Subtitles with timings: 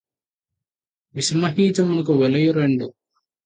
[1.15, 2.87] విషమహీజమునకు వెలయు రెండు